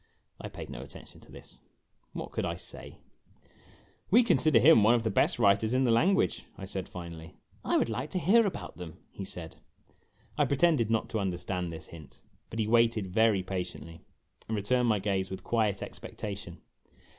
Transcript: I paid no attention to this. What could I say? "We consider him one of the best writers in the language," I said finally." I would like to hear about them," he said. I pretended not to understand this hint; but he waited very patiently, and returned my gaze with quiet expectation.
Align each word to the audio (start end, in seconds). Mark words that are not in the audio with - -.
I 0.39 0.49
paid 0.49 0.71
no 0.71 0.81
attention 0.81 1.21
to 1.21 1.31
this. 1.31 1.59
What 2.13 2.31
could 2.31 2.43
I 2.43 2.55
say? 2.55 2.97
"We 4.09 4.23
consider 4.23 4.57
him 4.57 4.81
one 4.81 4.95
of 4.95 5.03
the 5.03 5.11
best 5.11 5.37
writers 5.37 5.75
in 5.75 5.83
the 5.83 5.91
language," 5.91 6.43
I 6.57 6.65
said 6.65 6.89
finally." 6.89 7.35
I 7.73 7.77
would 7.77 7.87
like 7.87 8.09
to 8.09 8.17
hear 8.17 8.47
about 8.47 8.77
them," 8.77 8.97
he 9.11 9.23
said. 9.23 9.57
I 10.39 10.45
pretended 10.45 10.89
not 10.89 11.07
to 11.09 11.19
understand 11.19 11.71
this 11.71 11.89
hint; 11.89 12.19
but 12.49 12.57
he 12.57 12.65
waited 12.65 13.13
very 13.13 13.43
patiently, 13.43 14.01
and 14.47 14.55
returned 14.57 14.87
my 14.89 14.97
gaze 14.97 15.29
with 15.29 15.43
quiet 15.43 15.83
expectation. 15.83 16.57